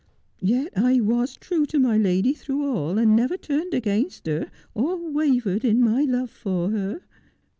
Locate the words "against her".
3.75-4.49